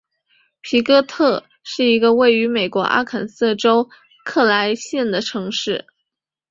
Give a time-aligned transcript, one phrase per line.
[0.61, 3.87] 皮哥特是一个位于美国阿肯色州
[4.25, 5.85] 克莱县的城市。